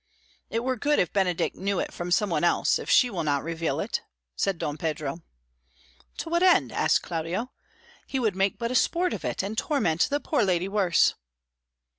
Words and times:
"It 0.49 0.63
were 0.63 0.77
good 0.77 0.97
if 0.97 1.13
Benedick 1.13 1.53
knew 1.53 1.79
it 1.79 1.93
from 1.93 2.09
someone 2.09 2.43
else, 2.43 2.79
if 2.79 2.89
she 2.89 3.11
will 3.11 3.23
not 3.23 3.43
reveal 3.43 3.79
it," 3.79 4.01
said 4.35 4.57
Don 4.57 4.75
Pedro. 4.75 5.19
"To 6.17 6.29
what 6.31 6.41
end?" 6.41 6.71
asked 6.71 7.03
Claudio. 7.03 7.51
"He 8.07 8.17
would 8.17 8.35
make 8.35 8.57
but 8.57 8.71
a 8.71 8.75
sport 8.75 9.13
of 9.13 9.23
it, 9.23 9.43
and 9.43 9.55
torment 9.55 10.07
the 10.09 10.19
poor 10.19 10.41
lady 10.41 10.67
worse." 10.67 11.13